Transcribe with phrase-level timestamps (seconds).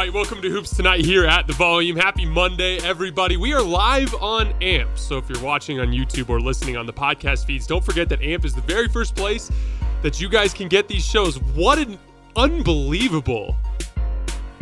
[0.00, 1.94] Right, welcome to Hoops Tonight here at the Volume.
[1.94, 3.36] Happy Monday, everybody.
[3.36, 4.96] We are live on AMP.
[4.96, 8.22] So if you're watching on YouTube or listening on the podcast feeds, don't forget that
[8.22, 9.50] AMP is the very first place
[10.00, 11.38] that you guys can get these shows.
[11.52, 11.98] What an
[12.34, 13.54] unbelievable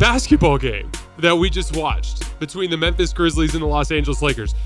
[0.01, 4.57] basketball game that we just watched between the Memphis Grizzlies and the Los Angeles Lakers.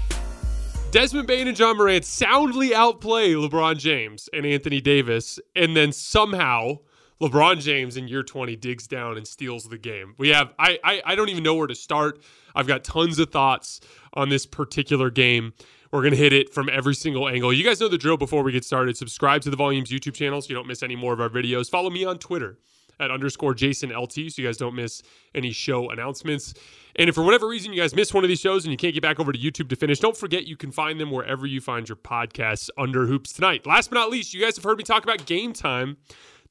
[0.91, 6.79] Desmond Bane and Ja Morant soundly outplay LeBron James and Anthony Davis, and then somehow
[7.23, 10.15] LeBron James in year 20 digs down and steals the game.
[10.19, 12.21] We have I, I I don't even know where to start.
[12.55, 13.81] I've got tons of thoughts
[14.15, 15.53] on this particular game.
[15.93, 17.53] We're to hit it from every single angle.
[17.53, 18.97] You guys know the drill before we get started.
[18.97, 21.71] Subscribe to the Volumes YouTube channel so you don't miss any more of our videos.
[21.71, 22.59] Follow me on Twitter
[22.99, 25.03] at underscore Jason LT so you guys don't miss
[25.35, 26.55] any show announcements.
[26.97, 28.95] And if for whatever reason you guys miss one of these shows and you can't
[28.95, 31.61] get back over to YouTube to finish, don't forget you can find them wherever you
[31.61, 33.67] find your podcasts under Hoops Tonight.
[33.67, 35.99] Last but not least, you guys have heard me talk about Game Time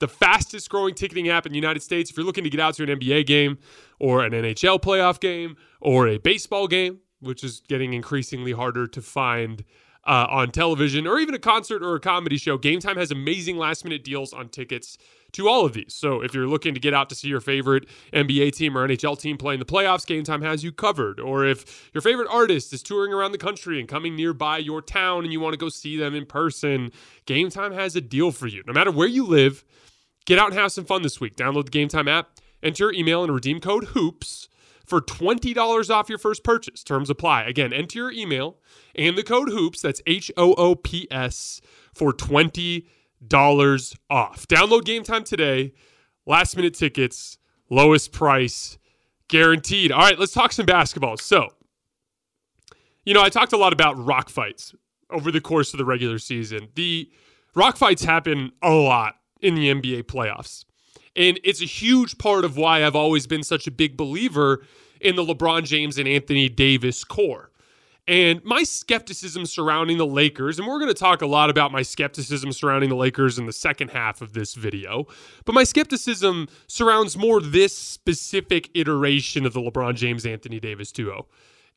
[0.02, 2.10] the fastest growing ticketing app in the United States.
[2.10, 3.58] If you're looking to get out to an NBA game
[4.00, 9.02] or an NHL playoff game or a baseball game, which is getting increasingly harder to
[9.02, 9.64] find
[10.06, 13.58] uh, on television, or even a concert or a comedy show, Game Time has amazing
[13.58, 14.98] last minute deals on tickets
[15.34, 15.94] to all of these.
[15.94, 19.20] So if you're looking to get out to see your favorite NBA team or NHL
[19.20, 21.20] team playing the playoffs, Game Time has you covered.
[21.20, 25.24] Or if your favorite artist is touring around the country and coming nearby your town
[25.24, 26.92] and you want to go see them in person,
[27.28, 28.64] Game Time has a deal for you.
[28.66, 29.64] No matter where you live,
[30.26, 31.36] Get out and have some fun this week.
[31.36, 34.50] Download the Game Time app, enter your email, and redeem code HOOPS
[34.86, 36.84] for $20 off your first purchase.
[36.84, 37.44] Terms apply.
[37.44, 38.58] Again, enter your email
[38.96, 41.62] and the code HOOPS, that's H O O P S,
[41.94, 42.86] for $20
[44.10, 44.48] off.
[44.48, 45.74] Download Game Time today.
[46.26, 47.38] Last minute tickets,
[47.70, 48.78] lowest price
[49.28, 49.92] guaranteed.
[49.92, 51.18] All right, let's talk some basketball.
[51.18, 51.50] So,
[53.06, 54.76] you know, I talked a lot about rock fights
[55.10, 56.68] over the course of the regular season.
[56.76, 57.10] The
[57.56, 60.66] rock fights happen a lot in the NBA playoffs.
[61.16, 64.66] And it's a huge part of why I've always been such a big believer
[65.02, 67.52] in the LeBron James and Anthony Davis core.
[68.08, 71.84] And my skepticism surrounding the Lakers, and we're going to talk a lot about my
[71.84, 75.06] skepticism surrounding the Lakers in the second half of this video,
[75.46, 81.28] but my skepticism surrounds more this specific iteration of the LeBron James Anthony Davis duo.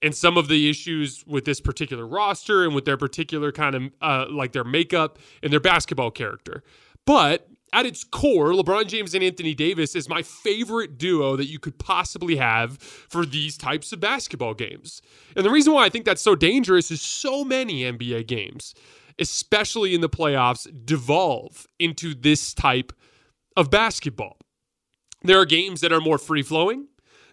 [0.03, 3.83] And some of the issues with this particular roster and with their particular kind of
[4.03, 6.63] uh, like their makeup and their basketball character.
[7.07, 11.59] But at its core, LeBron James and Anthony Davis is my favorite duo that you
[11.59, 15.03] could possibly have for these types of basketball games.
[15.35, 18.75] And the reason why I think that's so dangerous is so many NBA games,
[19.19, 22.93] especially in the playoffs, devolve into this type
[23.57, 24.39] of basketball.
[25.23, 26.87] There are games that are more free flowing,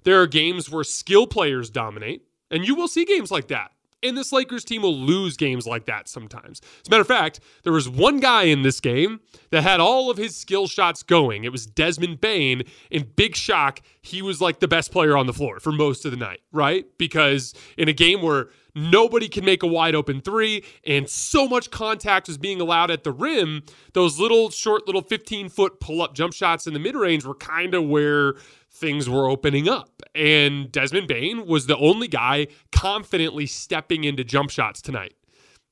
[0.03, 3.71] there are games where skill players dominate, and you will see games like that.
[4.03, 6.61] And this Lakers team will lose games like that sometimes.
[6.81, 9.19] As a matter of fact, there was one guy in this game
[9.51, 11.43] that had all of his skill shots going.
[11.43, 12.63] It was Desmond Bane.
[12.89, 16.11] In big shock, he was like the best player on the floor for most of
[16.11, 16.85] the night, right?
[16.97, 21.71] Because in a game where nobody can make a wide open three and so much
[21.71, 23.63] contact was being allowed at the rim,
[23.93, 27.35] those little short, little 15 foot pull up jump shots in the mid range were
[27.35, 28.35] kind of where
[28.71, 30.01] things were opening up.
[30.15, 32.47] And Desmond Bane was the only guy
[32.81, 35.13] confidently stepping into jump shots tonight.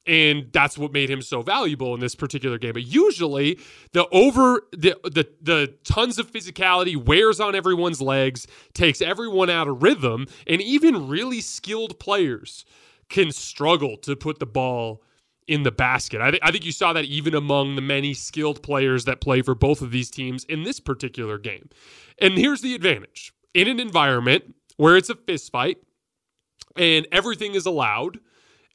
[0.05, 2.73] And that's what made him so valuable in this particular game.
[2.73, 3.59] But usually
[3.93, 9.67] the over the the the tons of physicality wears on everyone's legs, takes everyone out
[9.67, 12.63] of rhythm, and even really skilled players
[13.09, 15.01] can struggle to put the ball
[15.47, 16.21] in the basket.
[16.21, 19.41] I, th- I think you saw that even among the many skilled players that play
[19.41, 21.69] for both of these teams in this particular game.
[22.19, 25.79] And here's the advantage in an environment where it's a fist fight
[26.75, 28.19] and everything is allowed.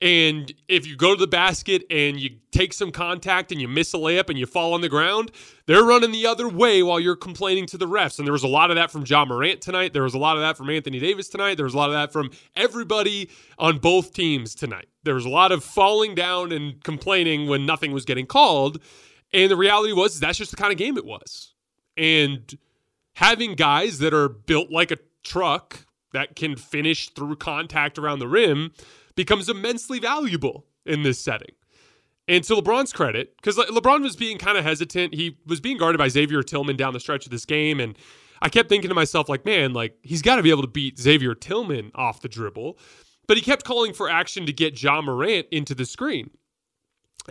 [0.00, 3.94] And if you go to the basket and you take some contact and you miss
[3.94, 5.30] a layup and you fall on the ground,
[5.66, 8.18] they're running the other way while you're complaining to the refs.
[8.18, 9.92] And there was a lot of that from Ja Morant tonight.
[9.92, 11.54] There was a lot of that from Anthony Davis tonight.
[11.54, 14.88] There was a lot of that from everybody on both teams tonight.
[15.04, 18.82] There was a lot of falling down and complaining when nothing was getting called.
[19.32, 21.54] And the reality was that's just the kind of game it was.
[21.96, 22.52] And
[23.14, 25.83] having guys that are built like a truck
[26.14, 28.72] that can finish through contact around the rim
[29.14, 31.54] becomes immensely valuable in this setting.
[32.26, 35.98] And to LeBron's credit, because LeBron was being kind of hesitant, he was being guarded
[35.98, 37.80] by Xavier Tillman down the stretch of this game.
[37.80, 37.98] And
[38.40, 40.98] I kept thinking to myself, like, man, like, he's got to be able to beat
[40.98, 42.78] Xavier Tillman off the dribble.
[43.26, 46.30] But he kept calling for action to get Ja Morant into the screen.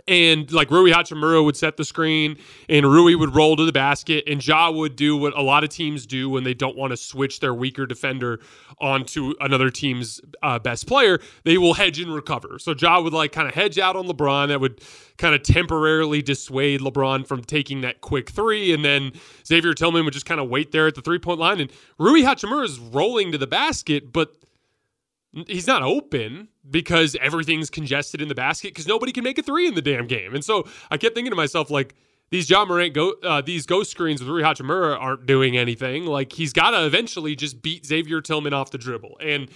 [0.08, 2.36] And like Rui Hachimura would set the screen,
[2.68, 5.70] and Rui would roll to the basket, and Ja would do what a lot of
[5.70, 8.40] teams do when they don't want to switch their weaker defender
[8.80, 11.20] onto another team's uh, best player.
[11.44, 12.58] They will hedge and recover.
[12.58, 14.48] So Ja would like kind of hedge out on LeBron.
[14.48, 14.80] That would
[15.16, 19.12] kind of temporarily dissuade LeBron from taking that quick three, and then
[19.46, 22.22] Xavier Tillman would just kind of wait there at the three point line, and Rui
[22.22, 24.34] Hachimura is rolling to the basket, but
[25.46, 29.66] he's not open because everything's congested in the basket because nobody can make a three
[29.66, 30.34] in the damn game.
[30.34, 31.94] And so I kept thinking to myself, like,
[32.30, 36.06] these Ja Morant go uh, these ghost screens with Rui Hachimura aren't doing anything.
[36.06, 39.18] Like he's got to eventually just beat Xavier Tillman off the dribble.
[39.20, 39.48] And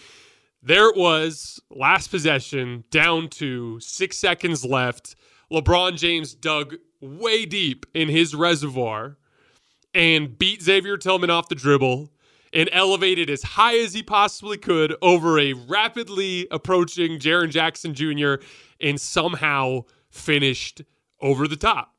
[0.63, 5.17] there it was, last possession, down to six seconds left.
[5.51, 9.17] LeBron James dug way deep in his reservoir
[9.95, 12.13] and beat Xavier Tillman off the dribble
[12.53, 18.43] and elevated as high as he possibly could over a rapidly approaching Jaren Jackson Jr.
[18.81, 20.83] and somehow finished
[21.21, 21.95] over the top.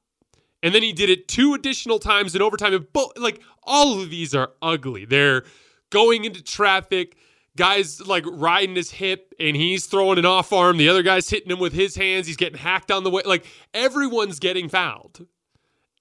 [0.61, 2.73] And then he did it two additional times in overtime.
[2.73, 5.05] And both, like all of these are ugly.
[5.05, 5.43] They're
[5.89, 7.15] going into traffic.
[7.57, 10.77] Guys like riding his hip and he's throwing an off arm.
[10.77, 12.27] The other guy's hitting him with his hands.
[12.27, 13.21] He's getting hacked on the way.
[13.25, 15.25] Like everyone's getting fouled.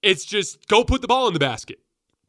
[0.01, 1.79] It's just go put the ball in the basket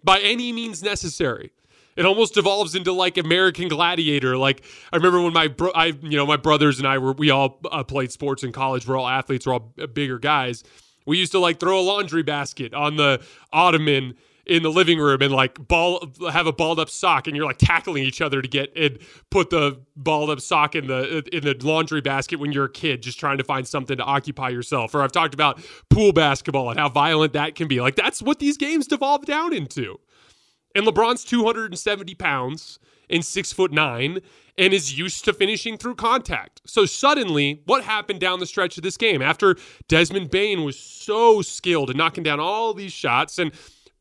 [0.03, 1.53] by any means necessary
[1.97, 4.37] it almost devolves into like American Gladiator.
[4.37, 7.31] Like I remember when my bro- I you know my brothers and I were we
[7.31, 8.87] all uh, played sports in college.
[8.87, 9.47] We're all athletes.
[9.47, 10.65] We're all bigger guys.
[11.07, 13.23] We used to like throw a laundry basket on the
[13.53, 14.15] ottoman
[14.47, 17.59] in the living room and like ball have a balled up sock and you're like
[17.59, 18.99] tackling each other to get and
[19.31, 23.03] put the balled up sock in the in the laundry basket when you're a kid
[23.03, 26.81] just trying to find something to occupy yourself or I've talked about pool basketball and
[26.81, 30.01] how violent that can be like that's what these games devolve down into
[30.75, 32.79] and LeBron's 270 pounds
[33.09, 34.21] and six foot nine
[34.57, 36.61] and is used to finishing through contact.
[36.67, 39.57] So suddenly, what happened down the stretch of this game after
[39.89, 43.39] Desmond Bane was so skilled in knocking down all these shots?
[43.39, 43.53] And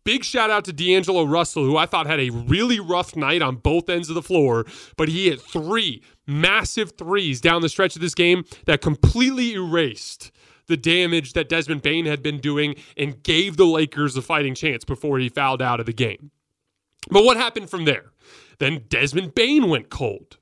[0.04, 3.56] big shout out to D'Angelo Russell, who I thought had a really rough night on
[3.56, 4.66] both ends of the floor,
[4.98, 10.32] but he hit three massive threes down the stretch of this game that completely erased
[10.68, 14.86] the damage that Desmond Bane had been doing and gave the Lakers a fighting chance
[14.86, 16.32] before he fouled out of the game.
[17.10, 18.12] But what happened from there?
[18.60, 20.38] Then Desmond Bane went cold.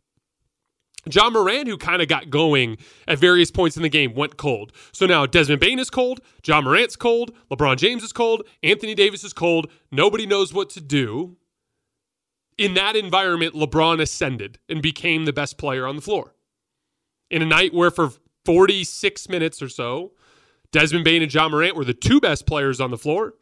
[1.09, 4.71] Ja Morant, who kind of got going at various points in the game, went cold.
[4.91, 9.23] So now Desmond Bane is cold, Ja Morant's cold, LeBron James is cold, Anthony Davis
[9.23, 9.71] is cold.
[9.91, 11.37] Nobody knows what to do.
[12.57, 16.35] In that environment, LeBron ascended and became the best player on the floor.
[17.29, 18.11] In a night where for
[18.45, 20.13] 46 minutes or so,
[20.71, 23.35] Desmond Bane and Ja Morant were the two best players on the floor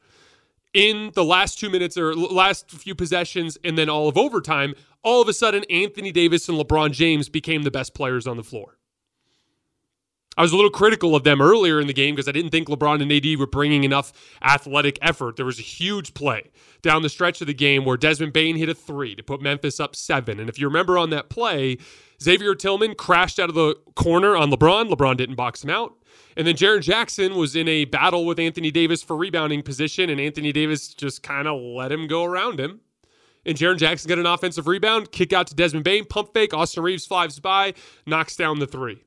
[0.76, 5.22] in the last two minutes or last few possessions and then all of overtime, all
[5.22, 8.78] of a sudden Anthony Davis and LeBron James became the best players on the floor.
[10.38, 12.68] I was a little critical of them earlier in the game because I didn't think
[12.68, 14.12] LeBron and AD were bringing enough
[14.44, 15.38] athletic effort.
[15.38, 16.52] There was a huge play
[16.82, 19.80] down the stretch of the game where Desmond Bane hit a three to put Memphis
[19.80, 20.42] up seven.
[20.42, 21.78] And if you remember on that play,
[22.22, 24.90] Xavier Tillman crashed out of the corner on LeBron.
[24.90, 25.94] LeBron didn't box him out.
[26.38, 30.20] And then Jaren Jackson was in a battle with Anthony Davis for rebounding position, and
[30.20, 32.82] Anthony Davis just kind of let him go around him.
[33.46, 36.54] And Jaren Jackson got an offensive rebound, kick out to Desmond Bane, pump fake.
[36.54, 37.74] Austin Reaves flies by,
[38.06, 39.04] knocks down the three.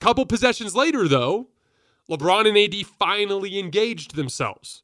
[0.00, 1.48] Couple possessions later, though,
[2.10, 4.82] LeBron and AD finally engaged themselves.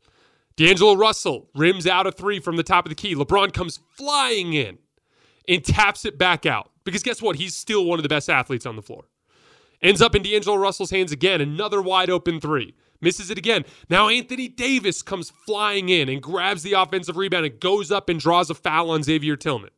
[0.57, 3.15] D'Angelo Russell rims out a three from the top of the key.
[3.15, 4.79] LeBron comes flying in
[5.49, 6.71] and taps it back out.
[6.85, 7.37] Because guess what?
[7.37, 9.05] He's still one of the best athletes on the floor.
[9.83, 11.41] Ends up in D'Angelo Russell's hands again.
[11.41, 12.75] Another wide open three.
[13.01, 13.65] Misses it again.
[13.91, 18.21] Now Anthony Davis comes flying in and grabs the offensive rebound and goes up and
[18.21, 19.71] draws a foul on Xavier Tillman.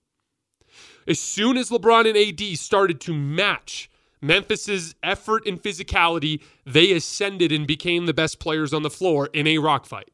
[1.06, 7.52] As soon as LeBron and AD started to match Memphis's effort and physicality, they ascended
[7.52, 10.10] and became the best players on the floor in a rock fight.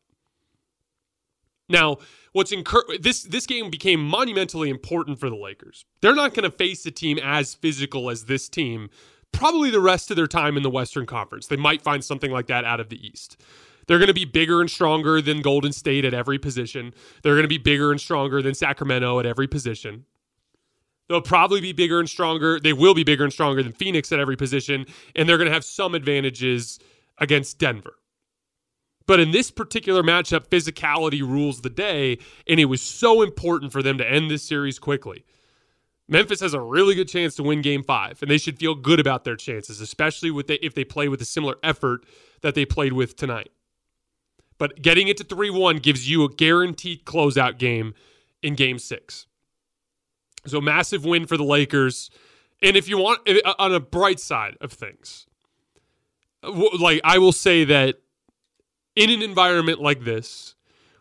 [1.69, 1.99] Now,
[2.33, 5.85] what's incur- this this game became monumentally important for the Lakers.
[6.01, 8.91] They're not going to face a team as physical as this team
[9.33, 11.47] probably the rest of their time in the Western Conference.
[11.47, 13.41] They might find something like that out of the East.
[13.87, 16.95] They're going to be bigger and stronger than Golden State at every position.
[17.23, 20.05] They're going to be bigger and stronger than Sacramento at every position.
[21.09, 22.61] They'll probably be bigger and stronger.
[22.61, 25.53] They will be bigger and stronger than Phoenix at every position, and they're going to
[25.53, 26.79] have some advantages
[27.19, 27.95] against Denver.
[29.09, 33.83] But in this particular matchup, physicality rules the day, and it was so important for
[33.83, 35.25] them to end this series quickly.
[36.11, 38.99] Memphis has a really good chance to win game five, and they should feel good
[38.99, 42.05] about their chances, especially with the, if they play with a similar effort
[42.43, 43.51] that they played with tonight.
[44.59, 47.95] But getting it to 3 1 gives you a guaranteed closeout game
[48.43, 49.27] in game six.
[50.47, 52.11] So massive win for the Lakers.
[52.61, 55.27] And if you want, uh, on a bright side of things,
[56.43, 58.01] like I will say that
[58.97, 60.57] in an environment like this,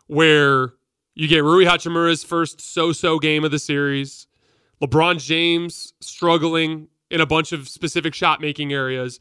[0.06, 0.74] where
[1.14, 4.26] you get Rui Hachimura's first so-so game of the series,
[4.82, 9.18] LeBron James struggling in a bunch of specific shot-making areas,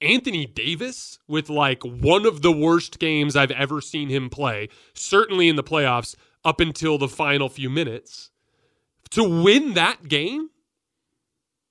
[0.00, 5.48] Anthony Davis with like one of the worst games I've ever seen him play, certainly
[5.48, 8.30] in the playoffs up until the final few minutes.
[9.10, 10.50] To win that game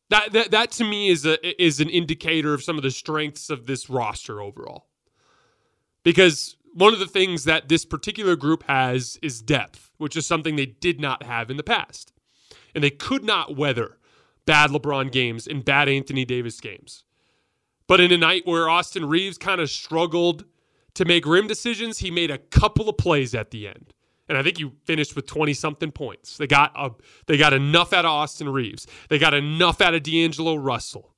[0.09, 3.49] that, that that to me is a is an indicator of some of the strengths
[3.49, 4.87] of this roster overall.
[6.03, 10.55] Because one of the things that this particular group has is depth which is something
[10.55, 12.13] they did not have in the past
[12.73, 13.97] and they could not weather
[14.45, 17.03] bad LeBron games and bad Anthony Davis games
[17.87, 20.45] but in a night where Austin Reaves kind of struggled
[20.95, 23.93] to make rim decisions he made a couple of plays at the end
[24.29, 26.37] and I think you finished with 20 something points.
[26.37, 26.91] They got a,
[27.27, 28.85] they got enough out of Austin Reaves.
[29.09, 31.13] They got enough out of D'Angelo Russell.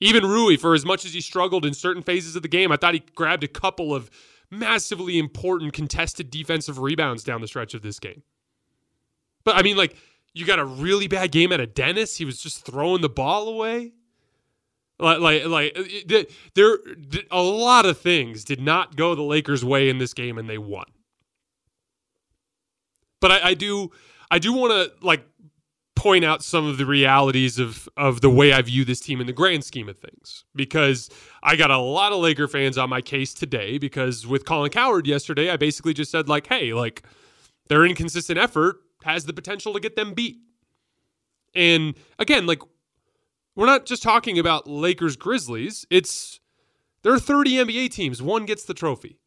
[0.00, 2.76] Even Rui, for as much as he struggled in certain phases of the game, I
[2.76, 4.10] thought he grabbed a couple of
[4.50, 8.22] massively important contested defensive rebounds down the stretch of this game.
[9.44, 9.96] But I mean, like,
[10.34, 12.18] you got a really bad game at a dentist.
[12.18, 13.92] He was just throwing the ball away.
[14.98, 16.22] Like, like, like, uh,
[16.54, 16.78] there,
[17.30, 20.58] a lot of things did not go the Lakers' way in this game, and they
[20.58, 20.84] won.
[23.20, 23.90] But I, I do
[24.30, 25.24] I do want to like
[25.94, 29.26] point out some of the realities of of the way I view this team in
[29.26, 31.10] the grand scheme of things because
[31.42, 35.06] I got a lot of Laker fans on my case today because with Colin Cowherd
[35.06, 37.02] yesterday I basically just said like hey like
[37.68, 40.38] their inconsistent effort has the potential to get them beat.
[41.54, 42.60] And again like
[43.54, 46.40] we're not just talking about Lakers Grizzlies it's
[47.02, 49.18] there are 30 NBA teams one gets the trophy.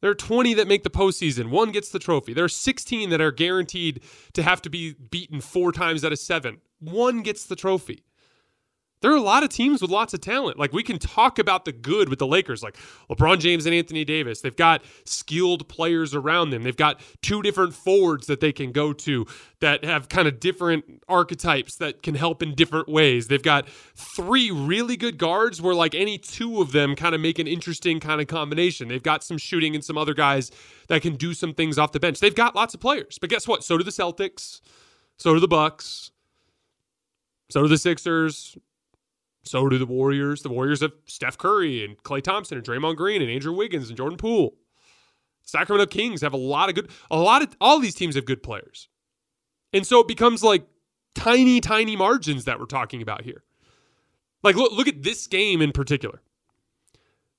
[0.00, 1.48] There are 20 that make the postseason.
[1.48, 2.34] One gets the trophy.
[2.34, 4.02] There are 16 that are guaranteed
[4.34, 6.60] to have to be beaten four times out of seven.
[6.78, 8.03] One gets the trophy
[9.04, 10.58] there are a lot of teams with lots of talent.
[10.58, 12.74] Like we can talk about the good with the Lakers, like
[13.10, 14.40] LeBron James and Anthony Davis.
[14.40, 16.62] They've got skilled players around them.
[16.62, 19.26] They've got two different forwards that they can go to
[19.60, 23.28] that have kind of different archetypes that can help in different ways.
[23.28, 27.38] They've got three really good guards where like any two of them kind of make
[27.38, 28.88] an interesting kind of combination.
[28.88, 30.50] They've got some shooting and some other guys
[30.88, 32.20] that can do some things off the bench.
[32.20, 33.18] They've got lots of players.
[33.18, 33.64] But guess what?
[33.64, 34.62] So do the Celtics.
[35.18, 36.10] So do the Bucks.
[37.50, 38.56] So do the Sixers.
[39.44, 40.42] So do the Warriors.
[40.42, 43.96] The Warriors have Steph Curry and Klay Thompson and Draymond Green and Andrew Wiggins and
[43.96, 44.54] Jordan Poole.
[45.42, 48.42] Sacramento Kings have a lot of good, a lot of, all these teams have good
[48.42, 48.88] players.
[49.74, 50.66] And so it becomes like
[51.14, 53.44] tiny, tiny margins that we're talking about here.
[54.42, 56.22] Like, look, look at this game in particular.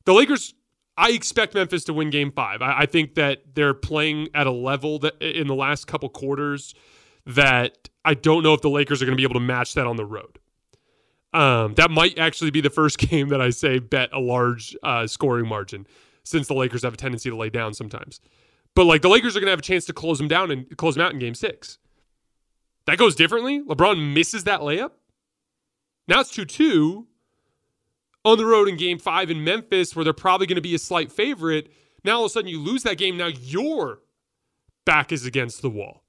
[0.05, 0.53] The Lakers,
[0.97, 2.61] I expect Memphis to win game five.
[2.61, 6.75] I, I think that they're playing at a level that in the last couple quarters
[7.25, 9.87] that I don't know if the Lakers are going to be able to match that
[9.87, 10.37] on the road.
[11.35, 15.05] Um, that might actually be the first game that I say bet a large uh,
[15.05, 15.85] scoring margin,
[16.23, 18.21] since the Lakers have a tendency to lay down sometimes.
[18.73, 20.77] But like the Lakers are going to have a chance to close them down and
[20.77, 21.77] close them out in Game Six.
[22.87, 23.61] That goes differently.
[23.61, 24.91] LeBron misses that layup.
[26.07, 27.07] Now it's two two
[28.23, 30.79] on the road in Game Five in Memphis, where they're probably going to be a
[30.79, 31.69] slight favorite.
[32.05, 33.17] Now all of a sudden you lose that game.
[33.17, 33.99] Now your
[34.85, 36.03] back is against the wall.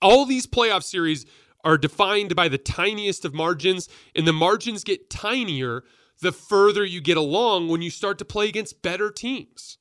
[0.00, 1.26] All these playoff series
[1.64, 5.84] are defined by the tiniest of margins, and the margins get tinier
[6.20, 9.78] the further you get along when you start to play against better teams.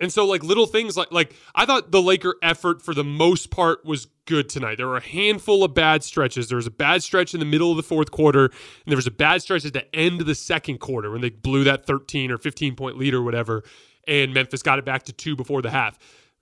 [0.00, 3.50] And so like little things like like I thought the Laker effort for the most
[3.50, 4.76] part was good tonight.
[4.76, 6.48] There were a handful of bad stretches.
[6.48, 8.52] There was a bad stretch in the middle of the fourth quarter, and
[8.86, 11.64] there was a bad stretch at the end of the second quarter when they blew
[11.64, 13.64] that 13 or 15 point lead or whatever,
[14.06, 15.98] and Memphis got it back to two before the half.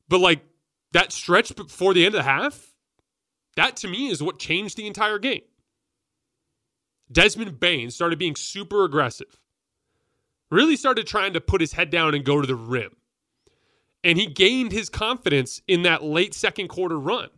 [0.08, 0.42] But like
[0.92, 2.74] that stretch before the end of the half,
[3.56, 5.42] that to me is what changed the entire game.
[7.10, 9.38] Desmond Bane started being super aggressive.
[10.50, 12.96] Really started trying to put his head down and go to the rim
[14.06, 17.28] and he gained his confidence in that late second quarter run,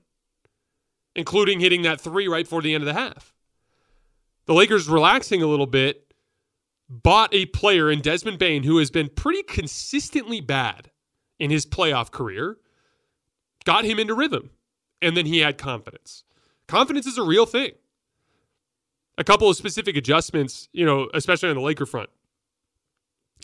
[1.17, 3.33] including hitting that three right before the end of the half.
[4.45, 6.13] The Lakers relaxing a little bit,
[6.87, 10.91] bought a player in Desmond Bane who has been pretty consistently bad
[11.39, 12.59] in his playoff career,
[13.65, 14.51] got him into rhythm,
[15.01, 16.25] and then he had confidence.
[16.67, 17.73] Confidence is a real thing.
[19.17, 22.11] A couple of specific adjustments, you know, especially on the Laker front.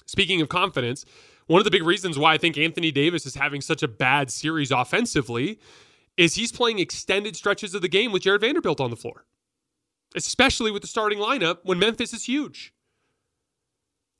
[0.06, 1.04] Speaking of confidence,
[1.46, 4.30] one of the big reasons why I think Anthony Davis is having such a bad
[4.30, 5.58] series offensively
[6.16, 9.24] is he's playing extended stretches of the game with Jarred Vanderbilt on the floor,
[10.14, 12.72] especially with the starting lineup when Memphis is huge.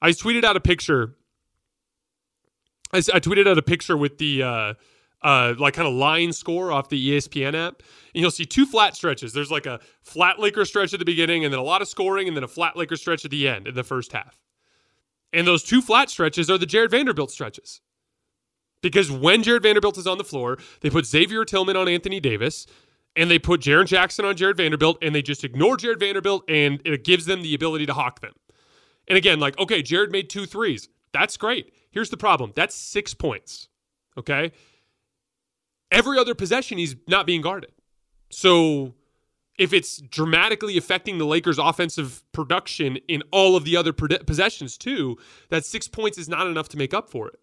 [0.03, 1.15] I tweeted out a picture.
[2.93, 4.75] I, tweeted out a picture with the uh,
[5.25, 7.83] uh, like kind of line score off the ESPN app,
[8.15, 9.33] and you'll see two flat stretches.
[9.33, 12.29] There's like a flat Laker stretch at the beginning, and then a lot of scoring,
[12.29, 14.39] and then a flat Laker stretch at the end in the first half.
[15.33, 17.81] And those two flat stretches are the Jarred Vanderbilt stretches.
[18.83, 22.67] Because when Jarred Vanderbilt is on the floor, they put Xavier Tillman on Anthony Davis,
[23.17, 26.83] and they put Jaren Jackson on Jarred Vanderbilt, and they just ignore Jarred Vanderbilt, and
[26.85, 28.35] it gives them the ability to hawk them.
[29.09, 30.89] And again, like, okay, Jarred made two threes.
[31.13, 31.73] That's great.
[31.91, 33.69] Here's the problem that's six points.
[34.19, 34.53] Okay.
[35.95, 37.71] Every other possession, he's not being guarded.
[38.29, 38.95] So
[39.57, 45.17] if it's dramatically affecting the Lakers' offensive production in all of the other possessions too,
[45.51, 47.39] that six points is not enough to make up for it.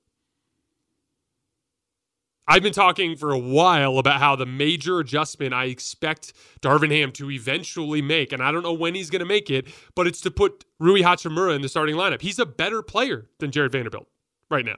[2.45, 7.13] I've been talking for a while about how the major adjustment I expect Darvin Ham
[7.13, 10.19] to eventually make, and I don't know when he's going to make it, but it's
[10.21, 12.19] to put Rui Hachimura in the starting lineup.
[12.19, 14.07] He's a better player than Jarred Vanderbilt
[14.49, 14.75] right now.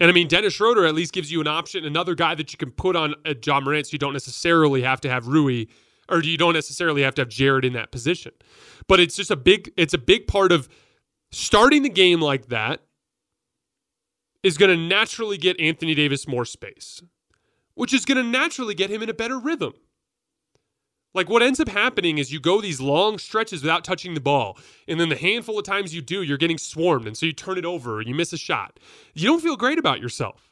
[0.00, 2.56] And I mean, Dennis Schroeder at least gives you an option, another guy that you
[2.56, 5.66] can put on uh, a Ja Morant so you don't necessarily have to have Rui
[6.08, 8.32] or you don't necessarily have to have Jarred in that position.
[8.88, 10.68] But it's just a big it's a big part of
[11.30, 12.80] starting the game like that
[14.42, 17.02] is going to naturally get Anthony Davis more space,
[17.74, 19.74] which is going to naturally get him in a better rhythm.
[21.12, 24.56] Like what ends up happening is you go these long stretches without touching the ball,
[24.86, 27.58] and then the handful of times you do, you're getting swarmed, and so you turn
[27.58, 28.78] it over and you miss a shot.
[29.14, 30.50] You don't feel great about yourself.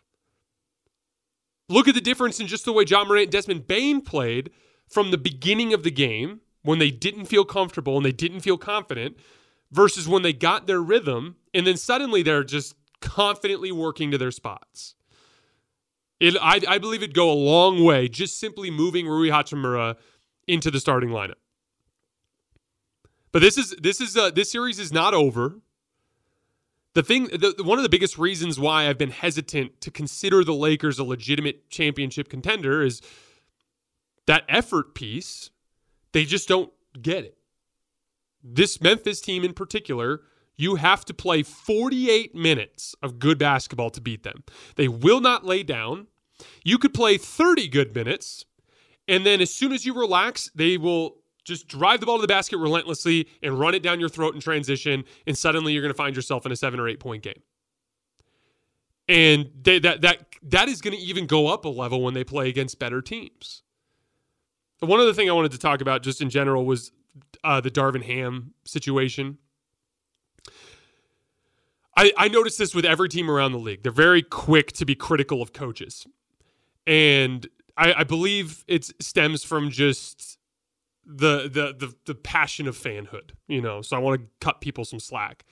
[1.69, 4.51] Look at the difference in just the way Ja Morant and Desmond Bane played
[4.89, 8.57] from the beginning of the game when they didn't feel comfortable and they didn't feel
[8.59, 9.17] confident
[9.71, 14.31] versus when they got their rhythm and then suddenly they're just confidently working to their
[14.31, 14.95] spots.
[16.21, 19.97] It, I, I believe it'd go a long way just simply moving Rui Hachimura
[20.49, 21.35] into the starting lineup.
[23.31, 25.61] But this is this is uh, this series is not over.
[26.95, 30.55] The thing, the, one of the biggest reasons why I've been hesitant to consider the
[30.55, 33.01] Lakers a legitimate championship contender is
[34.27, 35.51] that effort piece.
[36.13, 37.37] They just don't get it.
[38.43, 40.23] This Memphis team in particular,
[40.57, 44.43] you have to play 48 minutes of good basketball to beat them.
[44.77, 46.07] They will not lay down.
[46.65, 48.45] You could play 30 good minutes
[49.09, 52.29] and then as soon as you relax, they will just drive the ball to the
[52.29, 55.03] basket relentlessly and run it down your throat in transition.
[55.27, 57.43] And suddenly you're going to find yourself in a seven or eight point game.
[59.09, 62.25] And they, that that that is going to even go up a level when they
[62.25, 63.63] play against better teams.
[64.81, 66.93] One other thing I wanted to talk about, just in general, was
[67.43, 69.39] uh, the Darvin Ham situation.
[71.97, 73.83] I, I noticed this with every team around the league.
[73.83, 76.07] They're very quick to be critical of coaches.
[76.87, 80.39] And I, I believe it stems from just
[81.07, 83.81] the, the the the passion of fanhood, you know.
[83.81, 85.45] So I want to cut people some slack.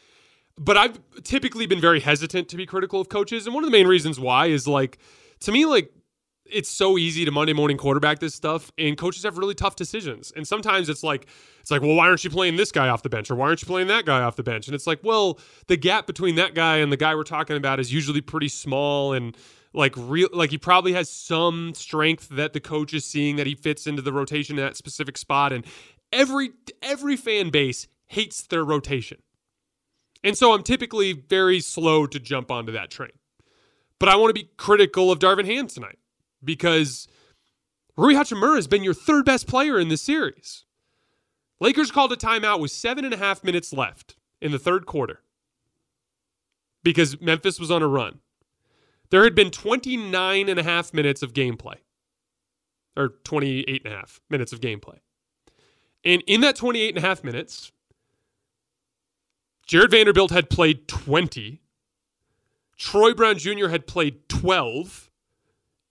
[0.59, 3.77] But I've typically been very hesitant to be critical of coaches, and one of the
[3.77, 4.99] main reasons why is like
[5.41, 5.93] to me like
[6.51, 10.33] it's so easy to Monday morning quarterback this stuff, and coaches have really tough decisions.
[10.35, 11.27] And sometimes it's like,
[11.61, 13.63] it's like, well, why aren't you playing this guy off the bench, or why aren't
[13.63, 14.67] you playing that guy off the bench?
[14.69, 17.81] And it's like, well, the gap between that guy and the guy we're talking about
[17.81, 19.37] is usually pretty small, and
[19.77, 23.55] like real like he probably has some strength that the coach is seeing that he
[23.55, 25.65] fits into the rotation in that specific spot and
[26.13, 26.51] every
[26.83, 29.19] every fan base hates their rotation
[30.25, 33.13] and so i'm typically very slow to jump onto that train
[34.01, 35.99] but i want to be critical of darvin ham tonight
[36.47, 37.07] because
[37.99, 40.65] rui hachimura has been your third best player in this series
[41.61, 45.21] lakers called a timeout with seven and a half minutes left in the third quarter
[46.87, 48.21] because Memphis was on a run.
[49.11, 51.79] There had been 29 and a half minutes of gameplay,
[52.97, 54.99] or 28 and a half minutes of gameplay.
[56.05, 57.73] And in that 28 and a half minutes,
[59.67, 61.61] Jarred Vanderbilt had played 20,
[62.77, 63.67] Troy Brown Jr.
[63.67, 65.06] had played 12,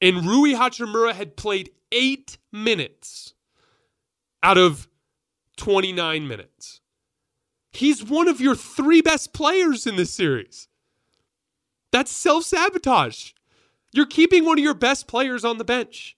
[0.06, 3.34] and Rui Hachimura had played eight minutes
[4.44, 4.88] out of
[5.58, 6.82] 29 minutes.
[7.72, 10.68] He's one of your three best players in this series.
[11.92, 13.32] That's self sabotage.
[13.94, 16.16] You're keeping one of your best players on the bench.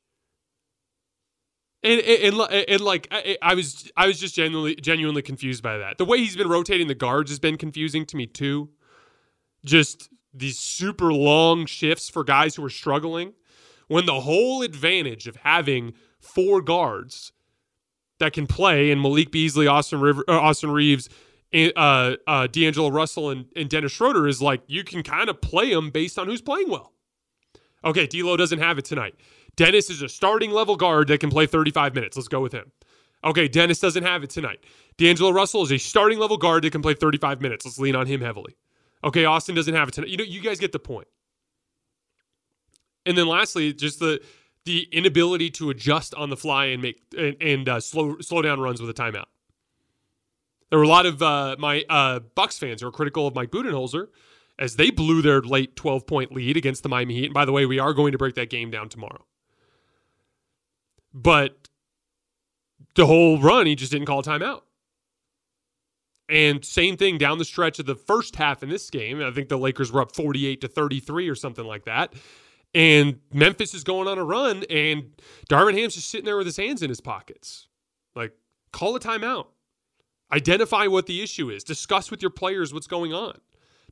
[1.81, 2.35] And, and,
[2.67, 5.97] and, like I, I, was I was just genuinely genuinely confused by that.
[5.97, 8.69] The way he's been rotating the guards has been confusing to me too.
[9.63, 13.33] Just these super long shifts for guys who are struggling
[13.87, 17.31] when the whole advantage of having four guards
[18.19, 21.09] that can play and Malik Beasley, Austin River, uh, Austin Reaves,
[21.53, 25.73] uh, uh, D'Angelo Russell and, and Dennis Schroeder is like you can kind of play
[25.73, 26.93] them based on who's playing well.
[27.83, 29.15] Okay, D'Lo doesn't have it tonight.
[29.55, 32.17] Dennis is a starting level guard that can play 35 minutes.
[32.17, 32.71] Let's go with him.
[33.23, 34.59] Okay, Dennis doesn't have it tonight.
[34.97, 37.65] D'Angelo Russell is a starting level guard that can play 35 minutes.
[37.65, 38.55] Let's lean on him heavily.
[39.03, 40.09] Okay, Austin doesn't have it tonight.
[40.09, 41.07] You know, you guys get the point.
[43.07, 44.21] And then lastly, just the
[44.65, 48.59] the inability to adjust on the fly and make and, and uh, slow slow down
[48.59, 49.25] runs with a timeout.
[50.69, 53.49] There were a lot of uh, my uh, Bucks fans who were critical of Mike
[53.49, 54.09] Budenholzer
[54.59, 57.25] as they blew their late 12 point lead against the Miami Heat.
[57.25, 59.25] And by the way, we are going to break that game down tomorrow.
[61.13, 61.69] But
[62.95, 64.61] the whole run, he just didn't call timeout.
[66.29, 69.21] And same thing down the stretch of the first half in this game.
[69.21, 72.13] I think the Lakers were up 48 to 33 or something like that.
[72.77, 76.57] And Memphis is going on a run, and Darvin Ham's just sitting there with his
[76.57, 77.67] hands in his pockets.
[78.15, 78.33] Like,
[78.71, 79.47] call a timeout.
[80.31, 81.63] Identify what the issue is.
[81.63, 83.39] Discuss with your players what's going on.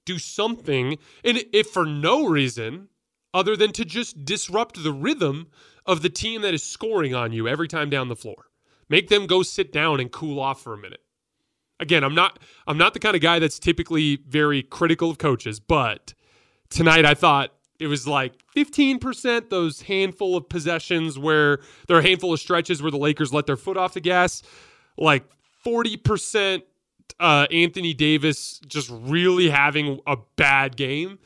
[0.06, 2.89] Do something, and if for no reason
[3.34, 5.48] other than to just disrupt the rhythm
[5.88, 8.52] of the team that is scoring on you every time down the floor.
[8.88, 11.02] Make them go sit down and cool off for a minute.
[11.80, 15.60] Again, I'm not I'm not the kind of guy that's typically very critical of coaches,
[15.60, 16.13] but
[16.69, 22.03] tonight I thought it was like 15% those handful of possessions where there are a
[22.03, 24.41] handful of stretches where the Lakers let their foot off the gas,
[24.97, 25.25] like
[25.65, 26.61] 40%
[27.19, 31.19] uh, Anthony Davis just really having a bad game.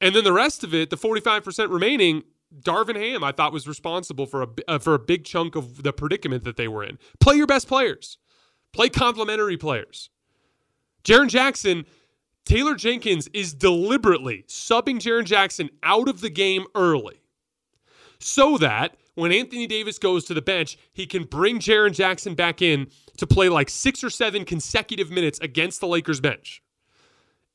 [0.00, 2.24] And then the rest of it, the 45% remaining,
[2.60, 5.92] Darvin Ham, I thought was responsible for a uh, for a big chunk of the
[5.92, 6.98] predicament that they were in.
[7.18, 8.18] Play your best players.
[8.72, 10.10] Play complementary players.
[11.04, 11.84] Jaren Jackson,
[12.44, 17.20] Taylor Jenkins is deliberately subbing Jaren Jackson out of the game early
[18.18, 22.60] so that when Anthony Davis goes to the bench, he can bring Jaren Jackson back
[22.60, 26.62] in to play like six or seven consecutive minutes against the Lakers bench.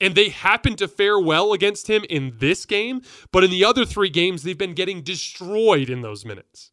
[0.01, 3.85] And they happen to fare well against him in this game, but in the other
[3.85, 6.71] three games, they've been getting destroyed in those minutes.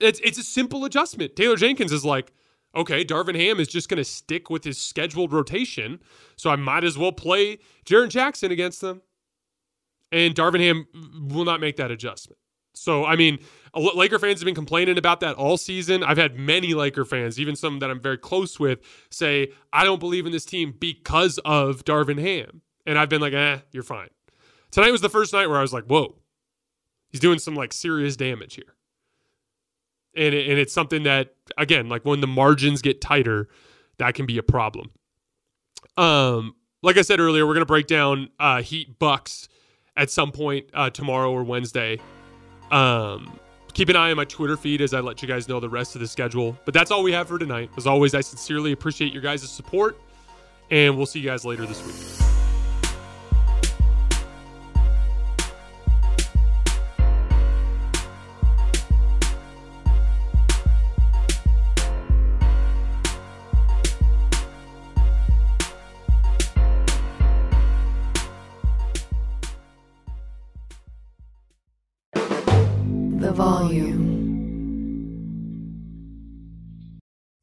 [0.00, 1.36] It's, it's a simple adjustment.
[1.36, 2.32] Taylor Jenkins is like,
[2.74, 6.00] okay, Darvin Ham is just going to stick with his scheduled rotation,
[6.36, 9.02] so I might as well play Jaren Jackson against them.
[10.12, 10.86] And Darvin Ham
[11.28, 12.38] will not make that adjustment.
[12.74, 13.38] So, I mean,
[13.74, 16.02] Laker fans have been complaining about that all season.
[16.02, 18.80] I've had many Laker fans, even some that I'm very close with,
[19.10, 22.62] say, I don't believe in this team because of Darvin Ham.
[22.86, 24.08] And I've been like, eh, you're fine.
[24.70, 26.16] Tonight was the first night where I was like, whoa,
[27.08, 28.74] he's doing some like serious damage here.
[30.16, 33.48] And, and it's something that, again, like when the margins get tighter,
[33.98, 34.90] that can be a problem.
[35.96, 39.48] Um, like I said earlier, we're to break down uh, Heat Bucks
[39.96, 42.00] at some point uh, tomorrow or Wednesday.
[42.70, 43.38] Um,
[43.72, 45.94] keep an eye on my Twitter feed as I let you guys know the rest
[45.94, 46.58] of the schedule.
[46.64, 47.70] But that's all we have for tonight.
[47.76, 50.00] As always, I sincerely appreciate your guys' support,
[50.70, 52.29] and we'll see you guys later this week.